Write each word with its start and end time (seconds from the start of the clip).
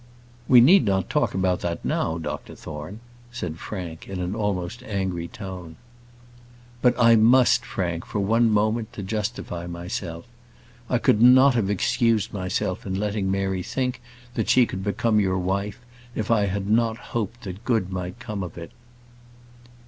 "We 0.47 0.61
need 0.61 0.85
not 0.85 1.11
talk 1.11 1.35
about 1.35 1.59
that 1.59 1.85
now, 1.85 2.17
Dr 2.17 2.55
Thorne," 2.55 3.01
said 3.31 3.59
Frank, 3.59 4.07
in 4.09 4.19
an 4.19 4.33
almost 4.33 4.81
angry 4.81 5.27
tone. 5.27 5.75
"But 6.81 6.95
I 6.99 7.15
must, 7.15 7.63
Frank, 7.63 8.07
for 8.07 8.17
one 8.19 8.49
moment, 8.49 8.93
to 8.93 9.03
justify 9.03 9.67
myself. 9.67 10.25
I 10.89 10.97
could 10.97 11.21
not 11.21 11.53
have 11.53 11.69
excused 11.69 12.33
myself 12.33 12.83
in 12.83 12.99
letting 12.99 13.29
Mary 13.29 13.61
think 13.61 14.01
that 14.33 14.49
she 14.49 14.65
could 14.65 14.83
become 14.83 15.19
your 15.19 15.37
wife 15.37 15.79
if 16.15 16.31
I 16.31 16.47
had 16.47 16.67
not 16.67 16.97
hoped 17.13 17.43
that 17.43 17.63
good 17.63 17.91
might 17.91 18.17
come 18.17 18.41
of 18.41 18.57
it." 18.57 18.71